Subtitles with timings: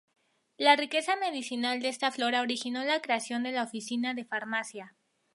[0.57, 4.95] La riqueza medicinal de esta flora originó la creación de la oficina de farmacia.